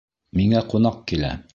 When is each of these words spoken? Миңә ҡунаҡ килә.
Миңә 0.39 0.63
ҡунаҡ 0.73 0.99
килә. 1.13 1.35